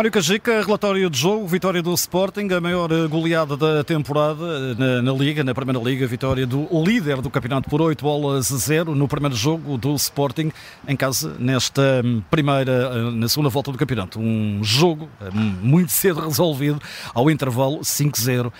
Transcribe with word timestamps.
Mário 0.00 0.10
Cajica, 0.10 0.62
relatório 0.62 1.10
de 1.10 1.18
jogo, 1.18 1.46
vitória 1.46 1.82
do 1.82 1.92
Sporting, 1.92 2.48
a 2.54 2.58
maior 2.58 2.88
goleada 3.06 3.54
da 3.54 3.84
temporada 3.84 4.74
na, 4.74 5.02
na, 5.02 5.12
Liga, 5.12 5.44
na 5.44 5.54
Primeira 5.54 5.78
Liga, 5.78 6.06
vitória 6.06 6.46
do 6.46 6.66
líder 6.82 7.20
do 7.20 7.28
campeonato 7.28 7.68
por 7.68 7.82
8 7.82 8.02
bolas 8.02 8.50
a 8.50 8.56
0 8.56 8.94
no 8.94 9.06
primeiro 9.06 9.36
jogo 9.36 9.76
do 9.76 9.94
Sporting 9.96 10.50
em 10.88 10.96
casa 10.96 11.36
nesta 11.38 12.02
primeira, 12.30 13.10
na 13.10 13.28
segunda 13.28 13.50
volta 13.50 13.70
do 13.72 13.76
campeonato. 13.76 14.18
Um 14.18 14.64
jogo 14.64 15.06
hum, 15.20 15.56
muito 15.60 15.92
cedo 15.92 16.20
resolvido 16.20 16.80
ao 17.12 17.30
intervalo 17.30 17.80
5-0. 17.80 18.46
Uh, 18.46 18.52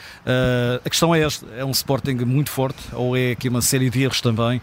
a 0.84 0.90
questão 0.90 1.14
é 1.14 1.22
esta, 1.22 1.46
é 1.56 1.64
um 1.64 1.70
Sporting 1.70 2.16
muito 2.16 2.50
forte 2.50 2.82
ou 2.92 3.16
é 3.16 3.30
aqui 3.30 3.48
uma 3.48 3.62
série 3.62 3.88
de 3.88 4.02
erros 4.02 4.20
também 4.20 4.60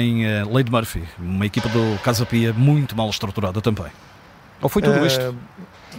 em 0.00 0.24
uh, 0.24 0.50
Lady 0.50 0.70
Murphy, 0.70 1.04
uma 1.18 1.44
equipa 1.44 1.68
do 1.68 2.00
Casa 2.02 2.24
Pia 2.24 2.54
muito 2.54 2.96
mal 2.96 3.10
estruturada 3.10 3.60
também? 3.60 3.92
Ou 4.62 4.70
foi 4.70 4.80
tudo 4.80 5.04
isto? 5.04 5.36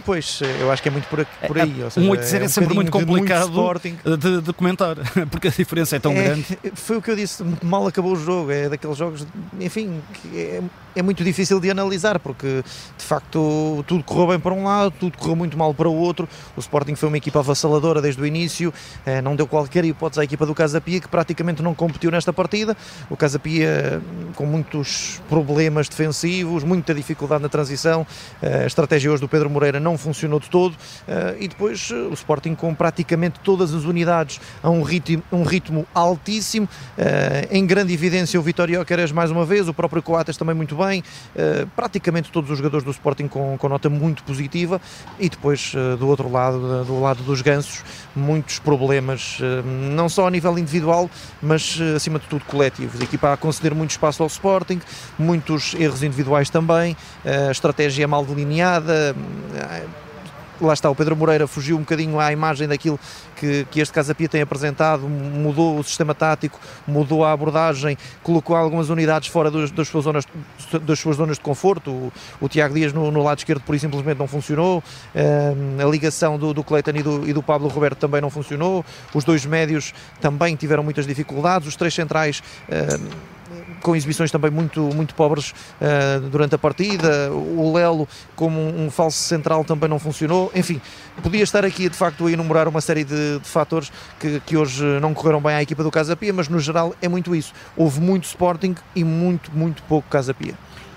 Pois, 0.08 0.40
eu 0.58 0.72
acho 0.72 0.82
que 0.82 0.88
é 0.88 0.90
muito 0.90 1.06
por, 1.06 1.22
por 1.46 1.60
aí. 1.60 1.82
Ou 1.84 1.90
seja, 1.90 2.06
um 2.06 2.10
8 2.12 2.22
é, 2.22 2.38
é, 2.38 2.44
um 2.44 2.48
sempre 2.48 2.74
muito 2.74 2.90
complicado 2.90 3.78
de, 3.78 4.16
de, 4.16 4.40
de, 4.40 4.52
comentar, 4.54 4.96
porque 5.30 5.48
a 5.48 5.50
diferença 5.50 5.96
é 5.96 5.98
tão 5.98 6.12
é, 6.12 6.22
grande. 6.22 6.58
Foi 6.72 6.96
o 6.96 7.02
que 7.02 7.10
eu 7.10 7.16
disse, 7.16 7.44
mal 7.62 7.86
acabou 7.86 8.12
o 8.12 8.16
jogo, 8.16 8.50
é 8.50 8.70
daqueles 8.70 8.96
jogos, 8.96 9.26
enfim, 9.60 10.00
é, 10.34 10.62
é 10.96 11.02
muito 11.02 11.22
difícil 11.22 11.60
de 11.60 11.70
analisar, 11.70 12.18
porque 12.18 12.64
de 12.96 13.04
facto 13.04 13.84
tudo 13.86 14.02
correu 14.02 14.28
bem 14.28 14.40
para 14.40 14.54
um 14.54 14.64
lado, 14.64 14.94
tudo 14.98 15.18
correu 15.18 15.36
muito 15.36 15.58
mal 15.58 15.74
para 15.74 15.88
o 15.90 15.94
outro. 15.94 16.26
O 16.56 16.60
Sporting 16.60 16.94
foi 16.94 17.08
uma 17.08 17.18
equipa 17.18 17.40
avassaladora 17.40 18.00
desde 18.00 18.22
o 18.22 18.26
início, 18.26 18.72
eh, 19.04 19.20
não 19.20 19.36
deu 19.36 19.46
qualquer 19.46 19.84
hipótese 19.84 20.20
à 20.20 20.24
equipa 20.24 20.46
do 20.46 20.54
Casa 20.54 20.80
Pia, 20.80 21.00
que 21.00 21.08
praticamente 21.08 21.62
não 21.62 21.74
competiu 21.74 22.10
nesta 22.10 22.32
partida. 22.32 22.74
O 23.10 23.16
Casa 23.16 23.38
Pia 23.38 24.00
com 24.34 24.46
muitos 24.46 25.20
problemas 25.28 25.86
defensivos, 25.86 26.64
muita 26.64 26.94
dificuldade 26.94 27.42
na 27.42 27.48
transição, 27.50 28.06
eh, 28.40 28.62
a 28.64 28.66
estratégia 28.66 29.12
hoje 29.12 29.20
do 29.20 29.28
Pedro 29.28 29.50
Moreira 29.50 29.78
não 29.78 29.97
funcionou 29.98 30.40
de 30.40 30.48
todo, 30.48 30.74
eh, 31.06 31.36
e 31.40 31.48
depois 31.48 31.90
o 31.90 32.12
Sporting 32.12 32.54
com 32.54 32.74
praticamente 32.74 33.40
todas 33.40 33.74
as 33.74 33.84
unidades 33.84 34.40
a 34.62 34.70
um 34.70 34.82
ritmo, 34.82 35.22
um 35.30 35.42
ritmo 35.42 35.86
altíssimo, 35.94 36.68
em 37.50 37.66
grande 37.66 37.92
evidência 37.92 38.38
o 38.38 38.42
Vitório 38.42 38.84
Queres 38.84 39.12
mais 39.12 39.30
uma 39.30 39.44
vez, 39.44 39.68
o 39.68 39.74
próprio 39.74 40.02
Coates 40.02 40.36
também 40.36 40.54
muito 40.54 40.76
bem. 40.76 41.02
Praticamente 41.74 42.30
todos 42.30 42.50
os 42.50 42.58
jogadores 42.58 42.84
do 42.84 42.90
Sporting 42.90 43.28
com, 43.28 43.56
com 43.58 43.68
nota 43.68 43.88
muito 43.88 44.22
positiva. 44.24 44.80
E 45.18 45.28
depois 45.28 45.72
do 45.98 46.08
outro 46.08 46.30
lado, 46.30 46.84
do 46.84 47.00
lado 47.00 47.22
dos 47.22 47.42
gansos, 47.42 47.82
muitos 48.14 48.58
problemas, 48.58 49.38
não 49.94 50.08
só 50.08 50.26
a 50.26 50.30
nível 50.30 50.58
individual, 50.58 51.10
mas 51.42 51.78
acima 51.96 52.18
de 52.18 52.26
tudo 52.26 52.44
coletivos. 52.44 53.00
A 53.00 53.04
equipa 53.04 53.32
a 53.32 53.36
conceder 53.36 53.74
muito 53.74 53.90
espaço 53.90 54.22
ao 54.22 54.26
Sporting, 54.26 54.80
muitos 55.18 55.74
erros 55.74 56.02
individuais 56.02 56.50
também, 56.50 56.96
a 57.24 57.50
estratégia 57.50 58.06
mal 58.06 58.24
delineada 58.24 59.14
lá 60.60 60.72
está, 60.72 60.90
o 60.90 60.94
Pedro 60.94 61.16
Moreira 61.16 61.46
fugiu 61.46 61.76
um 61.76 61.80
bocadinho 61.80 62.18
à 62.18 62.32
imagem 62.32 62.68
daquilo 62.68 62.98
que, 63.36 63.66
que 63.70 63.80
este 63.80 63.92
Casa 63.92 64.14
Pia 64.14 64.28
tem 64.28 64.42
apresentado, 64.42 65.08
mudou 65.08 65.78
o 65.78 65.84
sistema 65.84 66.14
tático, 66.14 66.58
mudou 66.86 67.24
a 67.24 67.32
abordagem, 67.32 67.96
colocou 68.22 68.56
algumas 68.56 68.90
unidades 68.90 69.28
fora 69.28 69.50
dos, 69.50 69.70
das, 69.70 69.88
suas 69.88 70.04
zonas, 70.04 70.24
das 70.82 70.98
suas 70.98 71.16
zonas 71.16 71.36
de 71.36 71.42
conforto. 71.42 71.90
O, 71.90 72.12
o 72.40 72.48
Tiago 72.48 72.74
Dias 72.74 72.92
no, 72.92 73.10
no, 73.10 73.22
lado 73.22 73.38
esquerdo, 73.38 73.60
por 73.60 73.74
isso 73.74 73.86
simplesmente 73.86 74.18
não 74.18 74.26
funcionou. 74.26 74.82
Um, 75.14 75.86
a 75.86 75.90
ligação 75.90 76.38
do, 76.38 76.52
do 76.52 76.64
Cleiton 76.64 76.90
e 76.90 77.02
do, 77.02 77.28
e 77.28 77.32
do 77.32 77.42
Pablo 77.42 77.68
Roberto 77.68 77.98
também 77.98 78.20
não 78.20 78.30
funcionou. 78.30 78.84
Os 79.14 79.24
dois 79.24 79.44
médios 79.46 79.94
também 80.20 80.56
tiveram 80.56 80.82
muitas 80.82 81.06
dificuldades. 81.06 81.68
Os 81.68 81.76
três 81.76 81.94
centrais. 81.94 82.42
Um, 82.68 83.37
com 83.82 83.94
exibições 83.94 84.30
também 84.30 84.50
muito, 84.50 84.80
muito 84.94 85.14
pobres 85.14 85.50
uh, 85.80 86.20
durante 86.28 86.54
a 86.54 86.58
partida. 86.58 87.30
O 87.32 87.72
Lelo, 87.74 88.08
como 88.34 88.60
um, 88.60 88.90
falso 88.90 89.18
central, 89.18 89.64
também 89.64 89.88
não 89.88 89.98
funcionou. 89.98 90.50
Enfim, 90.54 90.80
podia 91.22 91.42
estar 91.42 91.64
aqui 91.64 91.88
de 91.88 91.96
facto 91.96 92.26
a 92.26 92.32
enumerar 92.32 92.68
uma 92.68 92.80
série 92.80 93.04
de, 93.04 93.38
de 93.38 93.48
fatores 93.48 93.90
que, 94.18 94.40
que 94.40 94.56
hoje 94.56 94.84
não 95.00 95.14
correram 95.14 95.40
bem 95.40 95.54
à 95.54 95.62
equipa 95.62 95.82
do 95.82 95.90
Casa 95.90 96.16
Pia, 96.16 96.32
mas 96.32 96.48
no 96.48 96.58
geral 96.58 96.94
é 97.00 97.08
muito 97.08 97.34
isso. 97.34 97.52
Houve 97.76 98.00
muito 98.00 98.24
Sporting 98.24 98.74
e 98.94 99.04
muito, 99.04 99.50
muito 99.52 99.82
pouco 99.84 100.08
Casa 100.08 100.34
Pia. 100.34 100.54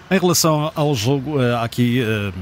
Em 0.09 0.19
relação 0.19 0.71
ao 0.75 0.93
jogo, 0.93 1.41
eh, 1.41 1.55
aqui 1.63 2.03
uh, 2.03 2.33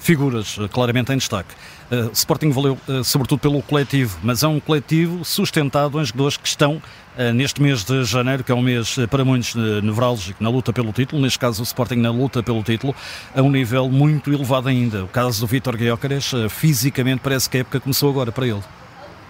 figuras 0.00 0.58
claramente 0.72 1.12
em 1.12 1.16
destaque. 1.16 1.54
Uh, 1.90 2.10
Sporting 2.12 2.50
valeu 2.50 2.78
uh, 2.88 3.04
sobretudo 3.04 3.40
pelo 3.40 3.62
coletivo, 3.62 4.18
mas 4.22 4.42
é 4.42 4.48
um 4.48 4.58
coletivo 4.60 5.24
sustentado 5.24 6.00
em 6.00 6.04
jogadores 6.04 6.36
que 6.36 6.48
estão 6.48 6.76
uh, 6.76 7.32
neste 7.34 7.60
mês 7.60 7.84
de 7.84 8.04
janeiro, 8.04 8.42
que 8.42 8.50
é 8.50 8.54
um 8.54 8.62
mês 8.62 8.96
para 9.10 9.24
muitos 9.24 9.54
nevrálgico 9.54 10.42
na 10.42 10.48
luta 10.48 10.72
pelo 10.72 10.92
título, 10.92 11.20
neste 11.20 11.38
caso 11.38 11.60
o 11.60 11.64
Sporting 11.64 11.96
na 11.96 12.10
luta 12.10 12.42
pelo 12.42 12.62
título, 12.62 12.94
a 13.34 13.42
um 13.42 13.50
nível 13.50 13.88
muito 13.90 14.32
elevado 14.32 14.68
ainda. 14.68 15.04
O 15.04 15.08
caso 15.08 15.40
do 15.40 15.46
Vítor 15.46 15.76
Guiócares, 15.76 16.32
fisicamente 16.48 17.20
parece 17.22 17.50
que 17.50 17.58
a 17.58 17.60
época 17.60 17.80
começou 17.80 18.08
agora 18.08 18.32
para 18.32 18.46
ele. 18.46 18.79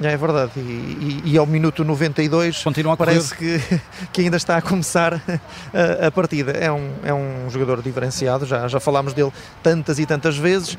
É 0.02 0.16
verdade, 0.16 0.52
e, 0.56 0.60
e, 0.60 1.32
e, 1.32 1.38
ao 1.38 1.44
minuto 1.44 1.84
92 1.84 2.62
Continua 2.62 2.96
parece 2.96 3.34
que, 3.34 3.60
que 4.10 4.22
ainda 4.22 4.38
está 4.38 4.56
a 4.56 4.62
começar 4.62 5.14
a, 5.14 6.06
a, 6.06 6.10
partida. 6.10 6.52
É 6.52 6.72
um, 6.72 6.90
é 7.04 7.12
um 7.12 7.50
jogador 7.50 7.82
diferenciado, 7.82 8.46
já, 8.46 8.66
já 8.66 8.80
falámos 8.80 9.12
dele 9.12 9.30
tantas 9.62 9.98
e 9.98 10.06
tantas 10.06 10.38
vezes. 10.38 10.78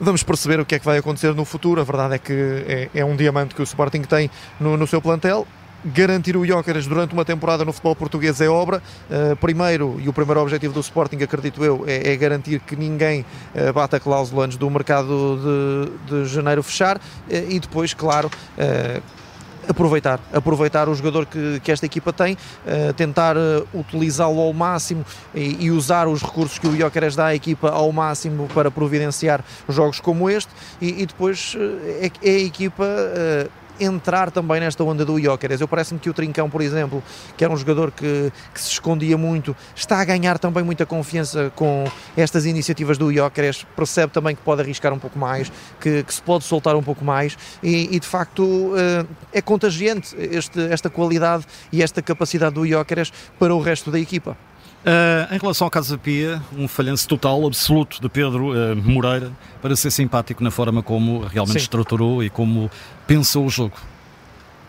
Vamos 0.00 0.24
perceber 0.24 0.58
o 0.58 0.66
que 0.66 0.74
é 0.74 0.78
que 0.78 0.84
vai 0.84 0.98
acontecer 0.98 1.32
no 1.34 1.44
futuro. 1.44 1.80
A 1.80 1.84
verdade 1.84 2.16
é 2.16 2.18
que 2.18 2.32
é, 2.66 2.90
é 2.92 3.04
um 3.04 3.14
diamante 3.14 3.54
que 3.54 3.62
o 3.62 3.64
Sporting 3.64 4.02
tem 4.02 4.28
no, 4.58 4.76
no 4.76 4.86
seu 4.88 5.00
plantel 5.00 5.46
garantir 5.84 6.36
o 6.36 6.44
Jóqueres 6.44 6.86
durante 6.86 7.12
uma 7.12 7.24
temporada 7.24 7.64
no 7.64 7.72
futebol 7.72 7.96
português 7.96 8.40
é 8.40 8.48
obra. 8.48 8.82
Uh, 9.10 9.36
primeiro, 9.36 10.00
e 10.00 10.08
o 10.08 10.12
primeiro 10.12 10.40
objetivo 10.40 10.72
do 10.72 10.80
Sporting, 10.80 11.22
acredito 11.22 11.64
eu, 11.64 11.84
é, 11.86 12.12
é 12.12 12.16
garantir 12.16 12.60
que 12.60 12.76
ninguém 12.76 13.24
uh, 13.54 13.72
bata 13.72 14.00
cláusula 14.00 14.44
antes 14.44 14.56
do 14.56 14.68
mercado 14.70 15.38
de, 16.08 16.22
de 16.24 16.24
janeiro 16.26 16.62
fechar 16.62 16.96
uh, 16.96 17.00
e 17.28 17.58
depois, 17.60 17.94
claro, 17.94 18.30
aproveitar, 19.68 20.20
aproveitar 20.32 20.88
o 20.88 20.94
jogador 20.94 21.26
que, 21.26 21.60
que 21.60 21.72
esta 21.72 21.86
equipa 21.86 22.12
tem, 22.12 22.34
uh, 22.34 22.92
tentar 22.94 23.36
uh, 23.36 23.66
utilizá-lo 23.74 24.40
ao 24.40 24.52
máximo 24.52 25.04
e, 25.34 25.66
e, 25.66 25.70
usar 25.70 26.08
os 26.08 26.22
recursos 26.22 26.58
que 26.58 26.66
o 26.66 26.76
Jóqueres 26.76 27.16
dá 27.16 27.26
à 27.26 27.34
equipa 27.34 27.70
ao 27.70 27.90
máximo 27.92 28.48
para 28.54 28.70
providenciar 28.70 29.44
jogos 29.68 30.00
como 30.00 30.30
este 30.30 30.52
e, 30.80 31.02
e 31.02 31.06
depois 31.06 31.54
uh, 31.54 31.58
é, 32.00 32.10
é, 32.22 32.30
a 32.36 32.40
equipa 32.40 32.84
entrar 33.80 34.30
também 34.30 34.60
nesta 34.60 34.82
onda 34.84 35.04
do 35.04 35.20
Jóqueres. 35.20 35.60
Eu 35.60 35.68
parece-me 35.68 36.00
que 36.00 36.10
o 36.10 36.14
Trincão, 36.14 36.48
por 36.48 36.60
exemplo, 36.60 37.02
que 37.36 37.44
era 37.44 37.52
um 37.52 37.56
jogador 37.56 37.90
que, 37.90 38.32
que, 38.52 38.60
se 38.60 38.70
escondia 38.70 39.16
muito, 39.16 39.56
está 39.74 40.00
a 40.00 40.04
ganhar 40.04 40.38
também 40.38 40.62
muita 40.62 40.86
confiança 40.86 41.52
com 41.54 41.84
estas 42.16 42.46
iniciativas 42.46 42.98
do 42.98 43.12
Jóqueres, 43.12 43.66
percebe 43.76 44.12
também 44.12 44.34
que 44.34 44.42
pode 44.42 44.62
arriscar 44.62 44.92
um 44.92 44.98
pouco 44.98 45.18
mais, 45.18 45.50
que, 45.80 46.02
que 46.02 46.14
se 46.14 46.22
pode 46.22 46.44
soltar 46.44 46.76
um 46.76 46.82
pouco 46.82 47.04
mais 47.04 47.36
e, 47.62 47.94
e 47.94 48.00
de 48.00 48.06
facto 48.06 48.72
eh, 48.76 49.04
é 49.32 49.42
contagiante 49.42 50.16
este, 50.18 50.60
esta 50.72 50.90
qualidade 50.90 51.44
e 51.72 51.82
esta 51.82 52.02
capacidade 52.02 52.54
do 52.54 52.66
Jóqueres 52.66 53.12
para 53.38 53.54
o 53.54 53.60
resto 53.60 53.90
da 53.90 53.98
equipa. 53.98 54.36
Uh, 54.86 55.34
em 55.34 55.38
relação 55.38 55.66
ao 55.66 55.70
Casa 55.70 55.98
Pia, 55.98 56.40
um 56.56 56.68
falhanço 56.68 57.08
total, 57.08 57.44
absoluto 57.44 58.00
de 58.00 58.08
Pedro 58.08 58.52
uh, 58.52 58.76
Moreira, 58.76 59.32
para 59.60 59.74
ser 59.74 59.90
simpático 59.90 60.44
na 60.44 60.50
forma 60.52 60.80
como 60.80 61.24
realmente 61.24 61.58
Sim. 61.58 61.64
estruturou 61.64 62.22
e 62.22 62.30
como 62.30 62.70
pensou 63.04 63.44
o 63.44 63.50
jogo. 63.50 63.76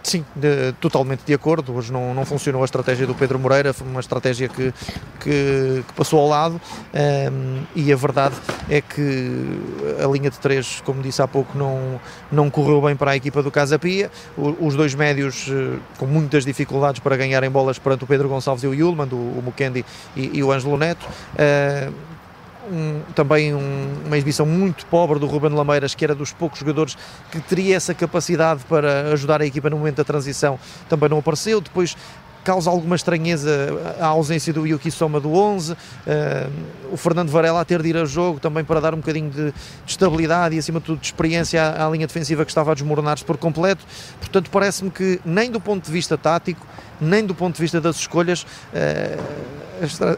Sim, 0.08 0.24
de, 0.34 0.72
totalmente 0.80 1.24
de 1.26 1.34
acordo. 1.34 1.76
Hoje 1.76 1.92
não, 1.92 2.14
não 2.14 2.24
funcionou 2.24 2.62
a 2.62 2.66
estratégia 2.66 3.06
do 3.06 3.14
Pedro 3.14 3.38
Moreira, 3.38 3.74
foi 3.74 3.86
uma 3.86 4.00
estratégia 4.00 4.48
que, 4.48 4.74
que, 5.20 5.84
que 5.86 5.94
passou 5.98 6.22
ao 6.22 6.30
lado 6.30 6.62
um, 6.94 7.64
e 7.76 7.92
a 7.92 7.96
verdade 7.98 8.34
é 8.70 8.80
que 8.80 9.60
a 10.02 10.08
linha 10.08 10.30
de 10.30 10.40
três, 10.40 10.82
como 10.86 11.02
disse 11.02 11.22
há 11.22 11.28
pouco, 11.28 11.58
não, 11.58 12.00
não 12.32 12.50
correu 12.50 12.82
bem 12.82 12.96
para 12.96 13.12
a 13.12 13.16
equipa 13.18 13.44
do 13.44 13.52
Casa 13.52 13.78
Pia. 13.78 14.10
O, 14.38 14.68
os 14.68 14.76
dois 14.76 14.96
médios 14.96 15.50
uh, 15.50 15.78
com 15.98 16.06
muitas 16.06 16.46
dificuldades 16.46 17.02
para 17.02 17.18
ganharem 17.18 17.50
bolas 17.50 17.78
perante 17.78 18.06
o 18.06 18.08
Pedro 18.08 18.30
Gonçalves 18.30 18.64
e 18.64 18.68
o 18.68 18.74
Yulman, 18.74 19.10
o, 19.12 19.16
o 19.16 19.42
Mukendi 19.44 19.84
e, 20.16 20.38
e, 20.38 20.42
o 20.42 20.54
Ângelo 20.54 20.78
Neto. 20.78 21.06
Um, 22.72 23.02
também 23.14 23.54
um, 23.54 23.94
uma 24.06 24.18
exibição 24.18 24.46
muito 24.46 24.86
pobre 24.88 25.20
do 25.20 25.26
Ruben 25.26 25.52
Lameiras, 25.52 25.96
que 25.96 26.04
era 26.04 26.14
dos 26.14 26.32
poucos 26.32 26.60
jogadores 26.60 26.98
que 27.32 27.40
teria 27.40 27.76
essa 27.76 27.94
capacidade 27.94 28.64
para 28.66 29.12
ajudar 29.14 29.42
a 29.42 29.46
equipa 29.46 29.70
no 29.70 29.78
momento 29.78 29.98
da 29.98 30.04
transição, 30.04 30.60
também 30.90 31.10
não 31.10 31.20
apareceu. 31.20 31.62
Depois 31.62 31.96
causa 32.48 32.70
alguma 32.70 32.96
estranheza 32.96 33.52
a 34.00 34.06
ausência 34.06 34.54
do 34.54 34.66
Yuki 34.66 34.90
Soma 34.90 35.20
do 35.20 35.34
11, 35.34 35.74
uh, 35.74 35.78
eh, 36.08 36.48
o 36.90 36.96
Fernando 36.96 37.30
Varela 37.30 37.60
a 37.60 37.66
ter 37.66 37.82
de 37.82 37.90
ir 37.90 37.98
a 37.98 38.06
jogo 38.06 38.40
também 38.40 38.64
para 38.64 38.80
dar 38.80 38.94
um 38.94 39.00
bocadinho 39.00 39.30
de, 39.30 39.52
de 39.52 39.54
estabilidade 39.86 40.56
e 40.56 40.58
acima 40.58 40.80
de 40.80 40.86
tudo 40.86 41.02
de 41.02 41.08
experiência 41.08 41.62
à, 41.62 41.86
à 41.86 41.90
linha 41.90 42.08
defensiva 42.08 42.46
que 42.46 42.52
estava 42.52 42.72
a 42.72 42.74
desmoronar-se 42.74 43.26
por 43.26 43.36
completo, 43.36 43.84
portanto 44.18 44.50
parece-me 44.50 44.90
que 44.90 45.20
nem 45.26 45.52
do 45.52 45.60
ponto 45.60 45.84
de 45.84 45.92
vista 45.92 46.18
tático, 46.18 46.66
nem 47.02 47.26
do 47.26 47.36
ponto 47.36 47.56
de 47.56 47.62
vista 47.62 47.82
das 47.82 47.98
escolhas 47.98 48.44
uh, 48.44 49.67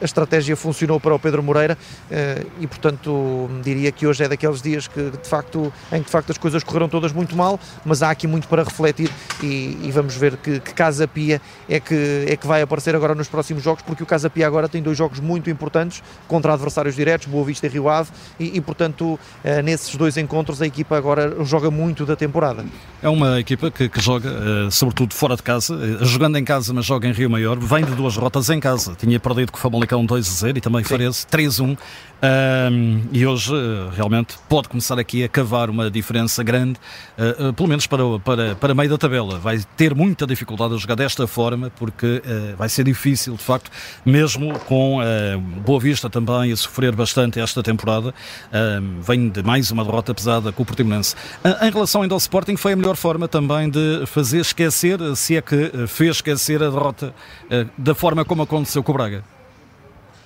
a 0.02 0.06
estratégia 0.06 0.56
funcionou 0.56 1.00
para 1.00 1.14
o 1.14 1.20
Pedro 1.20 1.44
Moreira 1.44 1.78
uh, 1.78 2.52
e 2.60 2.68
portanto 2.68 3.50
diria 3.64 3.92
que 3.92 4.08
hoje 4.08 4.24
é 4.24 4.28
daqueles 4.28 4.62
dias 4.62 4.88
que 4.88 5.12
de 5.12 5.28
facto 5.28 5.72
em 5.92 6.00
que 6.00 6.06
de 6.06 6.12
facto 6.12 6.32
as 6.32 6.38
coisas 6.38 6.64
correram 6.64 6.90
todas 6.90 7.12
muito 7.12 7.36
mal, 7.36 7.60
mas 7.86 8.02
há 8.02 8.10
aqui 8.10 8.28
muito 8.28 8.48
para 8.48 8.64
refletir 8.64 9.10
e, 9.44 9.78
e 9.84 9.92
vamos 9.92 10.16
ver 10.16 10.38
que, 10.38 10.60
que 10.60 10.74
Casa 10.74 11.08
Pia 11.08 11.42
é 11.68 11.80
que 11.80 12.26
é 12.28 12.36
que 12.36 12.48
vai 12.48 12.62
aparecer 12.62 12.96
agora 12.96 13.16
nos 13.16 13.28
próximos 13.28 13.64
jogos, 13.64 13.84
porque 13.84 14.04
o 14.04 14.06
Casa 14.06 14.30
Pia 14.30 14.48
agora 14.48 14.68
tem 14.68 14.82
dois 14.82 14.98
jogos 14.98 15.20
muito 15.20 15.50
importantes 15.50 16.02
contra 16.28 16.54
adversários 16.54 16.96
diretos, 16.96 17.28
Boa 17.28 17.46
Vista 17.46 17.66
e 17.66 17.70
Rio 17.70 17.90
Ave, 17.90 18.12
e, 18.40 18.58
e 18.58 18.62
portanto, 18.62 19.04
uh, 19.14 19.20
nesses 19.64 19.96
dois 19.96 20.18
encontros 20.18 20.62
a 20.62 20.68
equipa 20.68 20.98
agora 20.98 21.44
joga 21.44 21.70
muito 21.70 22.06
da 22.06 22.16
temporada. 22.16 22.66
É 23.02 23.10
uma 23.10 23.40
equipa 23.40 23.72
que, 23.72 23.90
que 23.90 24.02
joga, 24.02 24.30
uh, 24.30 24.72
sobretudo 24.72 25.14
fora 25.14 25.36
de 25.36 25.44
casa, 25.44 26.04
jogando 26.06 26.38
em 26.38 26.44
casa, 26.44 26.74
mas 26.74 26.86
joga 26.86 27.08
em 27.08 27.12
Rio 27.12 27.30
Maior, 27.30 27.58
vem 27.58 27.84
de 27.84 27.92
duas 27.92 28.16
rotas 28.16 28.50
em 28.50 28.60
casa. 28.60 28.96
Tinha 28.96 29.20
perdido 29.20 29.49
com 29.52 29.58
o 29.58 29.62
Famalicão 29.62 30.06
2-0 30.06 30.58
e 30.58 30.62
também 30.62 30.84
Farense 30.84 31.26
3-1. 31.28 31.78
Um, 32.22 33.02
e 33.14 33.26
hoje 33.26 33.54
realmente 33.96 34.36
pode 34.50 34.68
começar 34.68 35.00
aqui 35.00 35.24
a 35.24 35.30
cavar 35.30 35.70
uma 35.70 35.90
diferença 35.90 36.44
grande, 36.44 36.78
uh, 37.18 37.50
uh, 37.50 37.54
pelo 37.54 37.70
menos 37.70 37.88
para, 37.88 38.04
para, 38.20 38.56
para 38.56 38.74
meio 38.74 38.90
da 38.90 38.98
tabela. 38.98 39.40
Vai 39.40 39.60
ter 39.78 39.96
muita 39.96 40.28
dificuldade 40.28 40.74
a 40.74 40.78
jogar 40.78 40.96
desta 40.96 41.26
forma, 41.28 41.72
porque 41.78 42.22
uh, 42.26 42.58
vai 42.58 42.68
ser 42.68 42.84
difícil, 42.84 43.36
de 43.36 43.44
facto, 43.44 43.72
mesmo 44.06 44.60
com 44.60 45.00
Boa 45.66 45.80
Vista 45.80 46.10
também 46.10 46.52
a 46.52 46.58
sofrer 46.58 46.94
bastante 46.94 47.40
esta 47.40 47.64
temporada. 47.64 48.14
vem 49.02 49.30
de 49.30 49.42
mais 49.44 49.72
uma 49.72 49.84
derrota 49.84 50.14
pesada 50.14 50.52
com 50.52 50.64
o 50.64 50.66
Portimonense. 50.66 51.16
em 51.62 51.72
relação 51.72 52.02
ainda 52.02 52.14
ao 52.14 52.18
Sporting, 52.18 52.58
foi 52.58 52.74
a 52.74 52.76
melhor 52.76 52.96
forma 52.96 53.28
também 53.28 53.70
de 53.70 54.04
fazer 54.06 54.40
esquecer, 54.40 55.00
se 55.16 55.38
é 55.38 55.42
que 55.42 55.88
fez 55.88 56.18
esquecer 56.18 56.62
a 56.62 56.70
derrota 56.70 57.14
da 57.78 57.96
forma 57.96 58.26
como 58.26 58.42
aconteceu 58.42 58.84
com 58.84 58.92
o 58.92 58.96
Braga. 58.96 59.39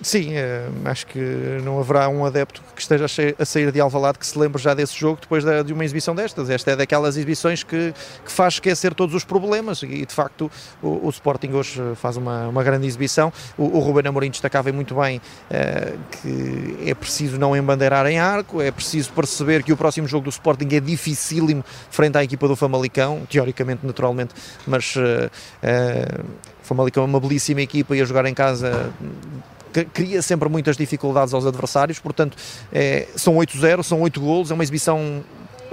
Sim, 0.03 0.33
eh, 0.33 0.67
acho 0.83 1.07
que 1.07 1.17
não 1.63 1.79
haverá 1.79 2.09
um 2.09 2.25
adepto 2.25 2.61
que 2.75 2.81
esteja 2.81 3.05
a 3.39 3.45
sair 3.45 3.71
de 3.71 3.79
Alvalade 3.79 4.19
que 4.19 4.27
se 4.27 4.37
lembre 4.37 4.61
já 4.61 4.73
desse 4.73 4.99
jogo 4.99 5.19
depois 5.21 5.45
de 5.65 5.71
uma 5.71 5.85
exibição 5.85 6.13
destas. 6.13 6.49
Esta 6.49 6.71
é 6.71 6.75
daquelas 6.75 7.15
exibições 7.15 7.63
que, 7.63 7.93
que 8.25 8.31
faz 8.31 8.55
esquecer 8.55 8.93
todos 8.93 9.15
os 9.15 9.23
problemas 9.23 9.81
e 9.81 10.05
de 10.05 10.13
facto 10.13 10.51
o, 10.81 11.07
o 11.07 11.09
Sporting 11.09 11.53
hoje 11.53 11.81
faz 11.95 12.17
uma, 12.17 12.49
uma 12.49 12.63
grande 12.63 12.85
exibição. 12.85 13.31
O, 13.57 13.77
o 13.77 13.79
Ruben 13.79 14.05
Amorim 14.05 14.29
destacava 14.29 14.73
muito 14.73 14.93
bem 14.95 15.19
uh, 15.19 15.99
que 16.21 16.89
é 16.89 16.93
preciso 16.93 17.39
não 17.39 17.55
embandeirar 17.55 18.05
em 18.05 18.19
arco, 18.19 18.61
é 18.61 18.71
preciso 18.71 19.09
perceber 19.13 19.63
que 19.63 19.71
o 19.71 19.77
próximo 19.77 20.05
jogo 20.05 20.25
do 20.25 20.29
Sporting 20.29 20.67
é 20.75 20.81
dificílimo 20.81 21.63
frente 21.89 22.17
à 22.17 22.23
equipa 22.23 22.45
do 22.45 22.57
Famalicão, 22.57 23.25
teoricamente, 23.29 23.85
naturalmente, 23.85 24.33
mas 24.67 24.95
o 24.95 26.65
Famalicão 26.65 27.03
é 27.03 27.05
uma 27.05 27.19
belíssima 27.19 27.61
equipa 27.61 27.95
e 27.95 28.01
a 28.01 28.05
jogar 28.05 28.25
em 28.25 28.33
casa 28.33 28.91
cria 29.93 30.21
sempre 30.21 30.47
muitas 30.49 30.77
dificuldades 30.77 31.33
aos 31.33 31.45
adversários, 31.45 31.99
portanto 31.99 32.37
é, 32.71 33.07
são 33.15 33.35
8-0, 33.35 33.83
são 33.83 34.01
8 34.01 34.19
golos, 34.19 34.51
é 34.51 34.53
uma 34.53 34.63
exibição 34.63 35.23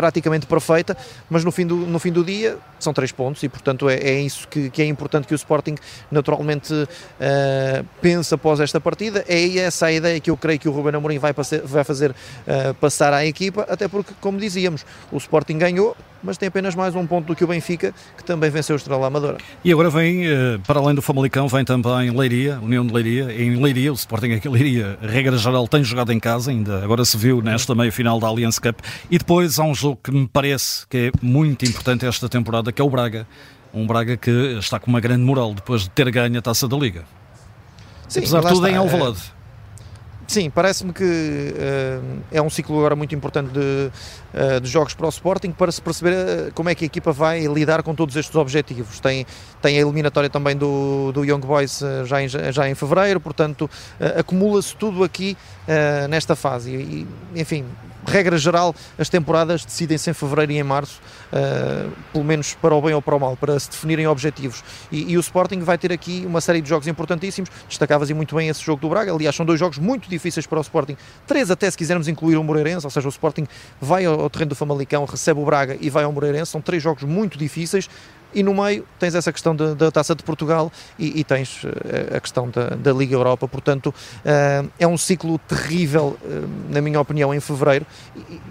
praticamente 0.00 0.46
perfeita, 0.46 0.96
mas 1.28 1.44
no 1.44 1.52
fim 1.52 1.66
do, 1.66 1.76
no 1.76 1.98
fim 1.98 2.10
do 2.10 2.24
dia 2.24 2.56
são 2.78 2.90
três 2.90 3.12
pontos 3.12 3.42
e 3.42 3.50
portanto 3.50 3.86
é, 3.86 3.96
é 3.96 4.18
isso 4.18 4.48
que, 4.48 4.70
que, 4.70 4.80
é 4.80 4.86
importante 4.86 5.26
que 5.26 5.34
o 5.34 5.36
Sporting 5.36 5.74
naturalmente 6.10 6.72
uh, 6.72 7.86
pense 8.00 8.32
após 8.32 8.60
esta 8.60 8.80
partida, 8.80 9.22
é 9.28 9.58
essa 9.58 9.86
a 9.86 9.92
ideia 9.92 10.18
que 10.18 10.30
eu 10.30 10.38
creio 10.38 10.58
que 10.58 10.70
o 10.70 10.72
Ruben 10.72 10.94
Amorim 10.94 11.18
vai, 11.18 11.34
vai 11.64 11.84
fazer 11.84 12.12
uh, 12.12 12.72
passar 12.80 13.12
à 13.12 13.26
equipa, 13.26 13.66
até 13.68 13.88
porque 13.88 14.14
como 14.22 14.38
dizíamos, 14.38 14.86
o 15.12 15.18
Sporting 15.18 15.58
ganhou, 15.58 15.94
mas 16.22 16.36
tem 16.36 16.48
apenas 16.48 16.74
mais 16.74 16.94
um 16.94 17.06
ponto 17.06 17.26
do 17.26 17.36
que 17.36 17.44
o 17.44 17.46
Benfica, 17.46 17.94
que 18.16 18.24
também 18.24 18.50
venceu 18.50 18.74
o 18.74 18.76
Estrela 18.76 19.06
Amadora. 19.06 19.38
E 19.64 19.72
agora 19.72 19.90
vem, 19.90 20.26
eh, 20.26 20.58
para 20.66 20.80
além 20.80 20.94
do 20.94 21.02
Famalicão, 21.02 21.48
vem 21.48 21.64
também 21.64 22.10
Leiria, 22.10 22.58
União 22.60 22.86
de 22.86 22.92
Leiria. 22.92 23.32
Em 23.32 23.56
Leiria, 23.56 23.92
o 23.92 23.94
Sporting 23.94 24.32
aqui 24.32 24.48
Leiria, 24.48 24.98
regra 25.02 25.36
geral, 25.36 25.66
tem 25.66 25.82
jogado 25.82 26.12
em 26.12 26.20
casa, 26.20 26.50
ainda 26.50 26.82
agora 26.82 27.04
se 27.04 27.16
viu 27.16 27.40
nesta 27.42 27.74
meia-final 27.74 28.20
da 28.20 28.26
Allianz 28.26 28.58
Cup. 28.58 28.78
E 29.10 29.18
depois 29.18 29.58
há 29.58 29.64
um 29.64 29.74
jogo 29.74 29.98
que 30.02 30.10
me 30.10 30.26
parece 30.28 30.86
que 30.88 30.96
é 30.96 31.12
muito 31.22 31.64
importante 31.64 32.06
esta 32.06 32.28
temporada, 32.28 32.70
que 32.72 32.80
é 32.80 32.84
o 32.84 32.90
Braga. 32.90 33.26
Um 33.72 33.86
Braga 33.86 34.16
que 34.16 34.30
está 34.58 34.78
com 34.78 34.90
uma 34.90 35.00
grande 35.00 35.22
moral 35.22 35.54
depois 35.54 35.82
de 35.82 35.90
ter 35.90 36.10
ganho 36.10 36.38
a 36.38 36.42
Taça 36.42 36.66
da 36.66 36.76
Liga. 36.76 37.04
Sim, 38.08 38.18
Apesar 38.18 38.40
de 38.40 38.48
tudo 38.48 38.66
está. 38.66 38.70
em 38.70 38.76
Alvalade. 38.76 39.20
Sim, 40.30 40.48
parece-me 40.48 40.92
que 40.92 41.02
uh, 41.02 42.22
é 42.30 42.40
um 42.40 42.48
ciclo 42.48 42.78
agora 42.78 42.94
muito 42.94 43.12
importante 43.12 43.50
de, 43.50 43.58
uh, 43.58 44.60
de, 44.60 44.68
jogos 44.68 44.94
para 44.94 45.06
o 45.06 45.08
Sporting 45.08 45.50
para 45.50 45.72
se 45.72 45.82
perceber 45.82 46.12
uh, 46.12 46.52
como 46.54 46.68
é 46.68 46.74
que 46.76 46.84
a 46.84 46.86
equipa 46.86 47.10
vai 47.10 47.48
lidar 47.48 47.82
com 47.82 47.96
todos 47.96 48.14
estes 48.14 48.36
objetivos. 48.36 49.00
Tem, 49.00 49.26
tem 49.60 49.76
a 49.76 49.80
eliminatória 49.80 50.30
também 50.30 50.56
do, 50.56 51.10
do 51.10 51.24
Young 51.24 51.40
Boys 51.40 51.82
já, 52.06 52.22
em, 52.22 52.28
já 52.28 52.68
em 52.68 52.76
fevereiro, 52.76 53.18
portanto, 53.18 53.68
acumula-se 54.16 54.76
tudo 54.76 55.02
aqui 55.02 55.36
nesta 56.08 56.36
fase. 56.36 56.76
E, 56.76 57.06
enfim, 57.34 57.64
regra 58.06 58.38
geral, 58.38 58.74
as 58.98 59.08
temporadas 59.08 59.64
decidem-se 59.64 60.10
em 60.10 60.12
fevereiro 60.12 60.52
e 60.52 60.58
em 60.58 60.62
março, 60.62 61.00
uh, 61.32 61.90
pelo 62.12 62.24
menos 62.24 62.54
para 62.54 62.74
o 62.74 62.80
bem 62.80 62.94
ou 62.94 63.02
para 63.02 63.14
o 63.14 63.20
mal, 63.20 63.36
para 63.36 63.58
se 63.58 63.70
definirem 63.70 64.06
objetivos. 64.06 64.62
E, 64.90 65.12
e, 65.12 65.16
o 65.16 65.20
Sporting 65.20 65.60
vai 65.60 65.78
ter 65.78 65.92
aqui 65.92 66.24
uma 66.26 66.40
série 66.40 66.60
de 66.60 66.68
jogos 66.68 66.86
importantíssimos. 66.86 67.50
Destacavas 67.68 68.10
muito 68.10 68.34
bem 68.34 68.48
esse 68.48 68.62
jogo 68.64 68.80
do 68.80 68.88
Braga. 68.88 69.12
Aliás, 69.12 69.36
são 69.36 69.46
dois 69.46 69.58
jogos 69.58 69.78
muito 69.78 70.08
difíceis 70.08 70.46
para 70.46 70.58
o 70.58 70.62
Sporting. 70.62 70.96
Três, 71.26 71.50
até 71.50 71.70
se 71.70 71.76
quisermos 71.76 72.08
incluir 72.08 72.36
o 72.36 72.44
Moreirense, 72.44 72.86
ou 72.86 72.90
seja, 72.90 73.06
o 73.06 73.10
Sporting 73.10 73.46
vai 73.80 74.04
ao, 74.04 74.20
ao 74.20 74.30
terreno 74.30 74.50
do 74.50 74.56
Famalicão, 74.56 75.04
recebe 75.04 75.40
o 75.40 75.44
Braga 75.44 75.76
e 75.80 75.88
vai 75.90 76.04
ao 76.04 76.12
Moreirense. 76.12 76.50
São 76.50 76.60
três 76.60 76.82
jogos 76.82 77.04
muito 77.04 77.38
difíceis 77.38 77.88
e 78.34 78.42
no 78.42 78.54
meio 78.54 78.84
tens 78.98 79.14
essa 79.14 79.32
questão 79.32 79.54
de, 79.54 79.74
da 79.74 79.90
Taça 79.90 80.14
de 80.14 80.22
Portugal 80.22 80.72
e, 80.98 81.20
e 81.20 81.24
tens 81.24 81.64
uh, 81.64 81.68
a 82.16 82.20
questão 82.20 82.48
da, 82.48 82.70
da, 82.70 82.92
Liga 82.92 83.14
Europa, 83.14 83.46
portanto 83.48 83.86
uh, 83.88 84.70
é 84.78 84.86
um 84.86 84.96
ciclo 84.96 85.38
terrível, 85.38 86.16
uh, 86.22 86.48
na 86.68 86.80
minha 86.80 87.00
opinião, 87.00 87.34
em 87.34 87.40
Fevereiro. 87.40 87.86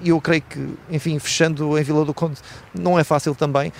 E 0.04 0.10
eu 0.10 0.20
creio 0.20 0.42
que, 0.42 0.74
enfim, 0.90 1.18
fechando 1.20 1.78
em 1.78 1.84
Vila 1.84 2.06
do 2.06 2.14
Conde 2.14 2.40
não 2.74 2.98
é 2.98 3.04
fácil 3.04 3.36
também. 3.36 3.72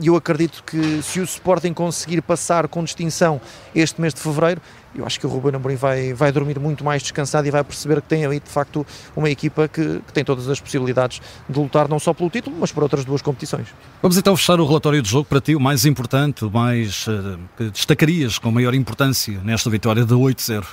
E 0.00 0.06
eu 0.06 0.16
acredito 0.16 0.62
que 0.64 1.02
se 1.02 1.20
o 1.20 1.24
Sporting 1.24 1.72
conseguir 1.72 2.20
passar 2.22 2.68
com 2.68 2.84
distinção 2.84 3.40
este 3.74 4.00
mês 4.00 4.14
de 4.14 4.20
Fevereiro, 4.20 4.60
eu 4.94 5.06
acho 5.06 5.18
que 5.18 5.26
o 5.26 5.30
Ruben 5.30 5.54
Amorim 5.54 5.76
vai, 5.76 6.12
vai 6.12 6.30
dormir 6.30 6.58
muito 6.58 6.84
mais 6.84 7.02
descansado 7.02 7.46
e 7.46 7.50
vai 7.50 7.64
perceber 7.64 8.00
que 8.00 8.08
tem 8.08 8.24
ali 8.24 8.40
de 8.40 8.48
facto 8.48 8.86
uma 9.16 9.30
equipa 9.30 9.68
que, 9.68 10.00
que, 10.06 10.12
tem 10.12 10.24
todas 10.24 10.48
as 10.48 10.60
possibilidades 10.60 11.20
de 11.48 11.58
lutar 11.58 11.88
não 11.88 11.98
só 11.98 12.12
pelo 12.12 12.28
título, 12.30 12.56
mas 12.58 12.72
por 12.72 12.82
outras 12.82 13.04
duas 13.04 13.22
competições. 13.22 13.68
Vamos 14.00 14.16
então 14.16 14.36
fechar 14.36 14.60
o 14.60 14.66
relatório 14.66 15.00
de 15.00 15.08
jogo 15.08 15.24
para 15.24 15.40
ti, 15.40 15.54
o 15.54 15.60
mais 15.60 15.86
importante, 15.86 16.44
o 16.44 16.50
mais 16.50 17.06
uh, 17.06 17.38
que 17.56 17.70
destacarias 17.70 18.38
com 18.38 18.50
maior 18.50 18.74
importância 18.74 19.40
nesta 19.42 19.70
vitória 19.70 20.04
de 20.04 20.14
8-0. 20.14 20.64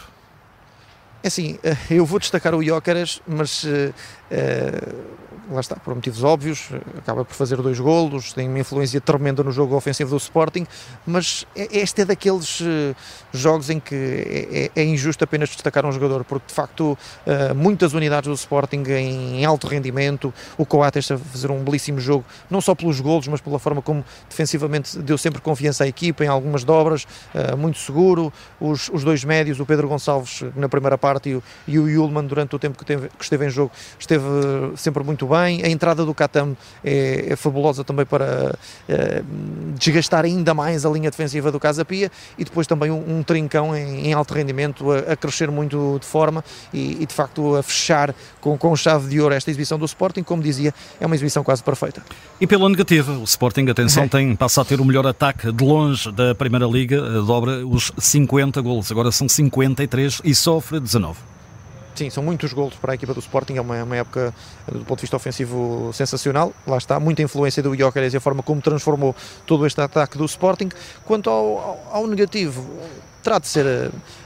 É 1.21 1.27
assim, 1.27 1.59
eh, 1.63 1.75
eu 1.91 2.05
vou 2.05 2.17
destacar 2.17 2.55
o 2.55 2.63
Jóqueras, 2.63 3.21
mas 3.27 3.65
uh, 3.65 3.93
lá 5.51 5.59
está, 5.59 5.75
por 5.75 5.95
motivos 5.95 6.23
óbvios, 6.23 6.69
acaba 6.97 7.25
por 7.25 7.33
fazer 7.33 7.57
dois 7.57 7.79
golos, 7.79 8.33
tem 8.33 8.47
uma 8.47 8.59
influência 8.59 9.01
tremenda 9.01 9.43
no 9.43 9.51
jogo 9.51 9.75
ofensivo 9.75 10.11
do 10.11 10.17
Sporting, 10.17 10.65
mas 11.05 11.45
é, 11.55 11.79
este 11.79 12.01
é 12.01 12.05
daqueles 12.05 12.61
jogos 13.33 13.69
em 13.69 13.79
que 13.79 13.95
é, 13.95 14.71
é, 14.75 14.81
é, 14.81 14.85
injusto 14.85 15.23
apenas 15.23 15.49
destacar 15.49 15.85
um 15.85 15.91
jogador, 15.91 16.23
porque 16.23 16.47
de 16.47 16.53
facto 16.53 16.97
muitas 17.55 17.93
unidades 17.93 18.27
do 18.27 18.33
Sporting 18.33 18.83
em, 18.87 19.43
alto 19.43 19.67
rendimento, 19.67 20.33
o 20.57 20.65
Coates 20.65 21.05
está 21.05 21.15
a 21.15 21.17
fazer 21.17 21.51
um 21.51 21.63
belíssimo 21.63 21.99
jogo, 21.99 22.23
não 22.49 22.61
só 22.61 22.75
pelos 22.75 22.99
golos, 23.01 23.27
mas 23.27 23.41
pela 23.41 23.59
forma 23.59 23.81
como 23.81 24.05
defensivamente 24.29 24.99
deu 24.99 25.17
sempre 25.17 25.41
confiança 25.41 25.83
à 25.83 25.87
equipa 25.87 26.23
em 26.23 26.27
algumas 26.27 26.63
dobras, 26.63 27.07
muito 27.57 27.79
seguro, 27.79 28.31
os, 28.59 28.89
os, 28.89 29.03
dois 29.03 29.23
médios, 29.23 29.59
o 29.59 29.65
Pedro 29.65 29.87
Gonçalves 29.87 30.43
na 30.55 30.69
primeira 30.69 30.97
parte 30.97 31.08
e 31.25 31.35
o, 31.35 31.43
e 31.67 31.79
o 31.79 31.89
Yulman 31.89 32.25
durante 32.25 32.55
o 32.55 32.59
tempo 32.59 32.77
que, 32.77 32.85
teve, 32.85 33.09
que 33.09 33.23
esteve 33.23 33.45
em 33.45 33.49
jogo, 33.49 33.71
esteve 33.99 34.25
sempre 34.75 35.03
muito 35.03 35.27
bem, 35.27 35.39
bem. 35.39 35.63
A 35.63 35.69
entrada 35.69 36.05
do 36.05 36.13
Catam 36.13 36.55
é, 36.83 37.27
é 37.29 37.35
fabulosa 37.35 37.83
também 37.83 38.05
para 38.05 38.55
é, 38.87 39.23
desgastar 39.75 40.25
ainda 40.25 40.53
mais 40.53 40.85
a 40.85 40.89
linha 40.89 41.09
defensiva 41.09 41.51
do 41.51 41.59
Casa 41.59 41.85
Pia 41.85 42.11
e 42.37 42.43
depois 42.43 42.67
também 42.67 42.91
um, 42.91 43.19
um 43.19 43.23
trincão 43.23 43.75
em, 43.75 44.07
em, 44.07 44.13
alto 44.13 44.33
rendimento 44.33 44.91
a, 44.91 45.13
a, 45.13 45.15
crescer 45.15 45.49
muito 45.49 45.97
de 45.99 46.05
forma 46.05 46.43
e, 46.73 47.01
e, 47.01 47.05
de 47.05 47.13
facto 47.13 47.55
a 47.55 47.63
fechar 47.63 48.13
com, 48.41 48.57
com 48.57 48.75
chave 48.75 49.09
de 49.09 49.21
ouro 49.21 49.33
esta 49.33 49.49
exibição 49.49 49.79
do 49.79 49.85
Sporting. 49.85 50.23
Como 50.23 50.43
dizia, 50.43 50.73
é 50.99 51.05
uma 51.05 51.15
exibição 51.15 51.43
quase 51.43 51.63
perfeita. 51.63 52.03
E 52.39 52.45
pela 52.45 52.69
negativa, 52.69 53.13
o 53.13 53.23
Sporting, 53.23 53.67
atenção, 53.69 54.07
tem, 54.07 54.35
passa 54.35 54.61
a 54.61 54.65
ter 54.65 54.79
o 54.79 54.85
melhor 54.85 55.05
ataque 55.07 55.51
de 55.51 55.63
longe 55.63 56.11
da 56.11 56.35
Primeira 56.35 56.65
Liga, 56.65 57.01
dobra 57.21 57.65
os 57.65 57.91
50 57.97 58.61
golos, 58.61 58.91
agora 58.91 59.11
são 59.11 59.27
53 59.27 60.21
e 60.23 60.35
sofre 60.35 60.79
19. 60.79 60.98
Sim, 61.95 62.09
são 62.09 62.23
muitos 62.23 62.53
golos 62.53 62.75
para 62.75 62.93
a 62.93 62.95
equipa 62.95 63.13
do 63.13 63.19
Sporting, 63.19 63.55
é 63.55 63.61
uma, 63.61 63.83
uma 63.83 63.95
época 63.97 64.33
do 64.71 64.85
ponto 64.85 64.99
de 64.99 65.01
vista 65.01 65.17
ofensivo 65.17 65.91
sensacional, 65.93 66.53
lá 66.65 66.77
está, 66.77 66.97
muita 66.97 67.21
influência 67.21 67.61
do 67.61 67.75
Jóqueres 67.75 68.13
e 68.13 68.17
a 68.17 68.21
forma 68.21 68.41
como 68.41 68.61
transformou 68.61 69.13
todo 69.45 69.67
este 69.67 69.81
ataque 69.81 70.17
do 70.17 70.23
Sporting. 70.23 70.69
Quanto 71.03 71.29
ao, 71.29 71.57
ao, 71.57 71.89
ao 71.91 72.07
negativo, 72.07 72.65
terá 73.21 73.39
de 73.39 73.47
ser 73.47 73.65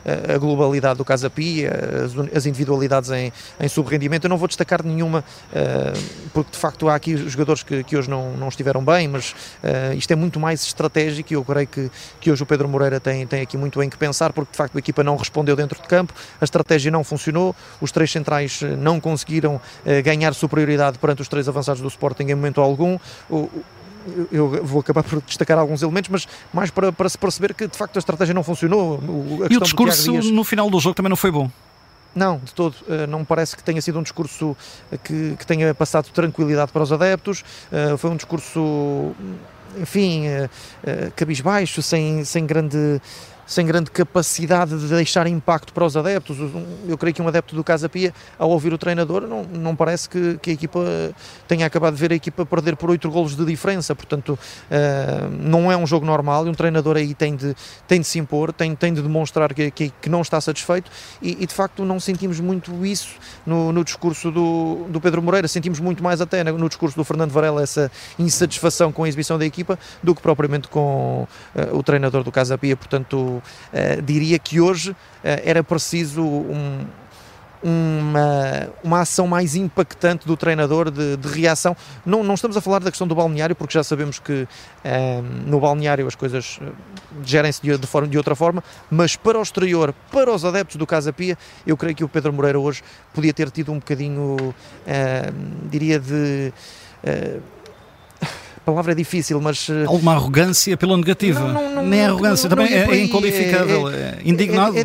a, 0.05 0.33
a, 0.33 0.37
globalidade 0.37 0.97
do 0.97 1.05
Casa 1.05 1.29
Pia, 1.29 1.71
as, 2.05 2.37
as, 2.37 2.45
individualidades 2.45 3.09
em, 3.09 3.31
em 3.59 3.67
subrendimento. 3.67 4.25
Eu 4.25 4.29
não 4.29 4.37
vou 4.37 4.47
destacar 4.47 4.83
nenhuma, 4.83 5.23
uh, 5.51 6.29
porque 6.33 6.51
de 6.51 6.57
facto 6.57 6.89
há 6.89 6.95
aqui 6.95 7.17
jogadores 7.29 7.63
que, 7.63 7.83
que 7.83 7.97
hoje 7.97 8.09
não, 8.09 8.31
não 8.37 8.47
estiveram 8.47 8.83
bem, 8.83 9.07
mas 9.07 9.31
uh, 9.31 9.93
isto 9.95 10.11
é 10.11 10.15
muito 10.15 10.39
mais 10.39 10.63
estratégico 10.63 11.33
e 11.33 11.35
eu 11.35 11.43
creio 11.43 11.67
que, 11.67 11.91
que 12.19 12.31
hoje 12.31 12.43
o 12.43 12.45
Pedro 12.45 12.67
Moreira 12.67 12.99
tem, 12.99 13.25
tem 13.25 13.41
aqui 13.41 13.57
muito 13.57 13.79
bem 13.79 13.89
que 13.89 13.97
pensar, 13.97 14.33
porque 14.33 14.51
de 14.51 14.57
facto 14.57 14.75
a 14.75 14.79
equipa 14.79 15.03
não 15.03 15.15
respondeu 15.15 15.55
dentro 15.55 15.81
de 15.81 15.87
campo, 15.87 16.13
a 16.39 16.43
estratégia 16.43 16.91
não 16.91 17.03
funcionou, 17.03 17.55
os 17.81 17.91
três 17.91 18.11
centrais 18.11 18.61
não 18.77 18.99
conseguiram 18.99 19.55
uh, 19.55 20.03
ganhar 20.03 20.33
superioridade 20.33 20.97
perante 20.99 21.21
os 21.21 21.27
três 21.27 21.47
avançados 21.47 21.81
do 21.81 21.87
Sporting 21.87 22.23
em 22.23 22.35
momento 22.35 22.61
algum. 22.61 22.97
O, 23.29 23.49
eu 24.31 24.63
vou 24.63 24.81
acabar 24.81 25.03
por 25.03 25.21
destacar 25.21 25.57
alguns 25.57 25.81
elementos, 25.81 26.09
mas 26.09 26.27
mais 26.53 26.69
para, 26.69 26.91
para 26.91 27.09
se 27.09 27.17
perceber 27.17 27.53
que 27.53 27.67
de 27.67 27.77
facto 27.77 27.97
a 27.97 27.99
estratégia 27.99 28.33
não 28.33 28.43
funcionou. 28.43 28.99
e 29.49 29.57
o 29.57 29.61
discurso 29.61 30.11
Dias... 30.11 30.25
no 30.25 30.43
final 30.43 30.69
do 30.69 30.79
jogo 30.79 30.95
também 30.95 31.09
não 31.09 31.15
foi 31.15 31.31
bom. 31.31 31.49
Não, 32.15 32.37
de 32.37 32.53
todo. 32.53 32.75
Eh, 32.87 33.07
não 33.07 33.19
me 33.19 33.25
parece 33.25 33.55
que 33.55 33.63
tenha 33.63 33.81
sido 33.81 33.97
um 33.97 34.03
discurso 34.03 34.55
que, 35.03 35.35
que 35.37 35.45
tenha 35.45 35.73
passado 35.73 36.09
tranquilidade 36.11 36.71
para 36.71 36.83
os 36.83 36.91
adeptos. 36.91 37.43
Eh, 37.71 37.97
foi 37.97 38.11
um 38.11 38.15
discurso, 38.15 39.15
enfim, 39.79 40.27
eh, 40.27 40.49
cabisbaixo, 41.15 41.81
sem, 41.81 42.23
sem 42.23 42.45
grande 42.45 43.01
sem 43.45 43.65
grande 43.65 43.91
capacidade 43.91 44.77
de 44.77 44.87
deixar 44.87 45.27
impacto 45.27 45.73
para 45.73 45.85
os 45.85 45.95
adeptos. 45.97 46.37
Eu 46.87 46.97
creio 46.97 47.13
que 47.13 47.21
um 47.21 47.27
adepto 47.27 47.55
do 47.55 47.63
Casa 47.63 47.89
Pia, 47.89 48.13
ao 48.37 48.49
ouvir 48.49 48.73
o 48.73 48.77
treinador, 48.77 49.27
não, 49.27 49.43
não 49.43 49.75
parece 49.75 50.09
que, 50.09 50.37
que 50.41 50.49
a 50.49 50.53
equipa 50.53 50.79
tenha 51.47 51.65
acabado 51.65 51.93
de 51.93 51.99
ver 51.99 52.11
a 52.11 52.15
equipa 52.15 52.45
perder 52.45 52.75
por 52.75 52.89
8 52.89 53.09
golos 53.09 53.35
de 53.35 53.45
diferença. 53.45 53.95
Portanto, 53.95 54.37
uh, 54.37 55.29
não 55.39 55.71
é 55.71 55.77
um 55.77 55.85
jogo 55.85 56.05
normal 56.05 56.45
e 56.47 56.49
um 56.49 56.53
treinador 56.53 56.97
aí 56.97 57.13
tem 57.13 57.35
de, 57.35 57.55
tem 57.87 58.01
de 58.01 58.07
se 58.07 58.19
impor, 58.19 58.53
tem, 58.53 58.75
tem 58.75 58.93
de 58.93 59.01
demonstrar 59.01 59.53
que, 59.53 59.71
que, 59.71 59.93
que 60.01 60.09
não 60.09 60.21
está 60.21 60.39
satisfeito 60.39 60.89
e, 61.21 61.43
e, 61.43 61.45
de 61.45 61.53
facto 61.53 61.83
não 61.85 61.99
sentimos 61.99 62.39
muito 62.39 62.85
isso 62.85 63.15
no, 63.45 63.71
no 63.71 63.83
discurso 63.83 64.31
do, 64.31 64.85
do 64.89 65.01
Pedro 65.01 65.21
Moreira. 65.21 65.47
Sentimos 65.47 65.79
muito 65.79 66.03
mais 66.03 66.21
até 66.21 66.43
no 66.43 66.67
discurso 66.67 66.95
do 66.95 67.03
Fernando 67.03 67.31
Varela 67.31 67.61
essa 67.61 67.91
insatisfação 68.17 68.91
com 68.91 69.03
a 69.03 69.07
exibição 69.07 69.37
da 69.37 69.45
equipa 69.45 69.77
do 70.01 70.15
que 70.15 70.21
propriamente 70.21 70.67
com 70.67 71.27
uh, 71.55 71.77
o 71.77 71.83
treinador 71.83 72.23
do 72.23 72.31
Casa 72.31 72.57
Pia. 72.57 72.75
Portanto, 72.75 73.41
uh, 73.43 74.01
diria 74.01 74.39
que 74.39 74.59
hoje 74.59 74.91
uh, 74.91 74.95
era 75.21 75.63
preciso 75.63 76.21
um, 76.21 76.85
uma, 77.63 78.69
uma 78.83 78.99
ação 79.01 79.25
mais 79.25 79.55
impactante 79.55 80.27
do 80.27 80.35
treinador 80.35 80.91
de, 80.91 81.15
de, 81.15 81.27
reação. 81.29 81.75
Não, 82.05 82.23
não 82.23 82.35
estamos 82.35 82.57
a 82.57 82.61
falar 82.61 82.79
da 82.79 82.91
questão 82.91 83.07
do 83.07 83.15
balneário, 83.15 83.55
porque 83.55 83.73
já 83.73 83.83
sabemos 83.83 84.19
que 84.19 84.45
eh, 84.83 85.21
no 85.45 85.61
balneário 85.61 86.05
as 86.05 86.13
coisas 86.13 86.59
gerem-se 87.23 87.61
de, 87.61 87.77
de, 87.77 87.87
forma, 87.87 88.07
de 88.09 88.17
outra 88.17 88.35
forma, 88.35 88.61
mas 88.91 89.15
para 89.15 89.39
o 89.39 89.41
exterior, 89.41 89.93
para 90.11 90.29
os 90.29 90.43
adeptos 90.43 90.75
do 90.75 90.85
Casa 90.85 91.13
Pia, 91.13 91.37
eu 91.65 91.77
creio 91.77 91.95
que 91.95 92.03
o 92.03 92.09
Pedro 92.09 92.33
Moreira 92.33 92.59
hoje 92.59 92.83
podia 93.13 93.33
ter 93.33 93.49
tido 93.49 93.71
um 93.71 93.79
bocadinho, 93.79 94.53
diria, 95.69 95.99
de 95.99 96.51
a 97.05 97.62
palavra 98.63 98.93
é 98.93 98.95
difícil, 98.95 99.39
mas. 99.41 99.67
Eh, 99.69 99.85
Alguma 99.85 100.13
arrogância 100.13 100.75
pela 100.77 100.97
negativa. 100.97 101.39
Não, 101.39 101.53
não, 101.53 101.75
não, 101.75 101.85
Nem 101.85 102.05
arrogância, 102.05 102.49
também 102.49 102.67
é, 102.67 102.89
é, 102.89 103.03
inqualificável, 103.03 103.89
é, 103.89 103.93
é, 103.93 103.97
é 103.97 104.21
indignado. 104.25 104.77
É 104.77 104.83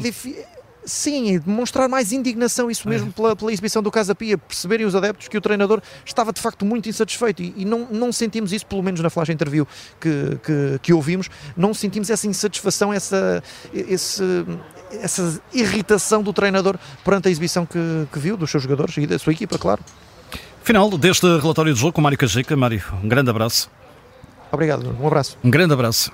Sim, 0.89 1.39
demonstrar 1.39 1.87
mais 1.87 2.13
indignação, 2.13 2.71
isso 2.71 2.89
mesmo, 2.89 3.13
pela, 3.13 3.37
pela, 3.37 3.53
exibição 3.53 3.83
do 3.83 3.91
Casa 3.91 4.15
Pia, 4.15 4.39
perceberem 4.39 4.87
os 4.87 4.95
adeptos 4.95 5.29
que 5.29 5.37
o 5.37 5.41
treinador 5.41 5.83
estava 6.03 6.33
de 6.33 6.41
facto 6.41 6.65
muito 6.65 6.89
insatisfeito 6.89 7.43
e, 7.43 7.53
e 7.59 7.65
não, 7.67 7.87
não 7.91 8.11
sentimos 8.11 8.55
isso, 8.55 8.65
pelo 8.65 8.83
menos 8.83 8.99
na 9.01 9.11
flash 9.11 9.29
interview 9.29 9.69
que, 10.01 10.39
que, 10.43 10.79
que 10.81 10.93
ouvimos, 10.95 11.29
não 11.55 11.75
sentimos 11.75 12.09
essa 12.09 12.27
insatisfação, 12.27 12.91
essa, 12.91 13.43
esse, 13.75 14.23
essa 14.91 15.43
irritação 15.53 16.23
do 16.23 16.33
treinador 16.33 16.79
perante 17.05 17.29
a 17.29 17.31
exibição 17.31 17.67
que, 17.67 17.79
que 18.11 18.19
viu 18.19 18.35
dos 18.35 18.51
seus 18.51 18.63
jogadores 18.63 18.97
e 18.97 19.07
da 19.07 19.19
sua 19.19 19.35
equipa, 19.35 19.59
claro. 19.59 19.85
Final 20.69 20.91
deste 20.99 21.25
relatório 21.41 21.73
de 21.73 21.81
jogo 21.81 21.95
com 21.95 22.03
Mário 22.03 22.19
Cajica. 22.19 22.55
Mário, 22.55 22.85
um 23.03 23.09
grande 23.09 23.31
abraço. 23.31 23.71
Obrigado, 24.53 24.95
um 25.01 25.07
abraço. 25.07 25.39
Um 25.43 25.49
grande 25.49 25.73
abraço. 25.73 26.13